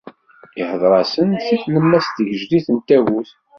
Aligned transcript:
Ihder-asen-d 0.61 1.39
si 1.47 1.55
tlemmast 1.63 2.15
n 2.19 2.23
tgejdit 2.25 2.67
n 2.75 2.77
tagut. 2.87 3.29